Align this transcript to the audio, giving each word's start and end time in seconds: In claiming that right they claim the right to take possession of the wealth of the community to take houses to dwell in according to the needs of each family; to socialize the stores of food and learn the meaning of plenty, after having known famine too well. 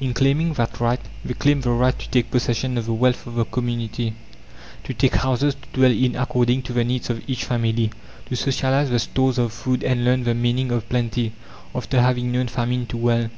In 0.00 0.14
claiming 0.14 0.54
that 0.54 0.80
right 0.80 1.00
they 1.22 1.34
claim 1.34 1.60
the 1.60 1.68
right 1.70 1.98
to 1.98 2.08
take 2.08 2.30
possession 2.30 2.78
of 2.78 2.86
the 2.86 2.94
wealth 2.94 3.26
of 3.26 3.34
the 3.34 3.44
community 3.44 4.14
to 4.84 4.94
take 4.94 5.16
houses 5.16 5.54
to 5.54 5.68
dwell 5.78 5.90
in 5.90 6.16
according 6.16 6.62
to 6.62 6.72
the 6.72 6.82
needs 6.82 7.10
of 7.10 7.22
each 7.28 7.44
family; 7.44 7.90
to 8.24 8.36
socialize 8.36 8.88
the 8.88 8.98
stores 8.98 9.36
of 9.36 9.52
food 9.52 9.84
and 9.84 10.02
learn 10.02 10.24
the 10.24 10.32
meaning 10.34 10.72
of 10.72 10.88
plenty, 10.88 11.32
after 11.74 12.00
having 12.00 12.32
known 12.32 12.46
famine 12.48 12.86
too 12.86 12.96
well. 12.96 13.28